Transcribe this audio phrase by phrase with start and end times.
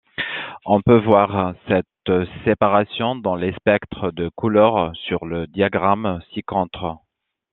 [0.65, 6.97] On peut voir cette séparation dans les spectres de couleurs sur le diagramme ci-contre.